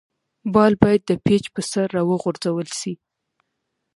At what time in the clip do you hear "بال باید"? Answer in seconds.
0.53-1.01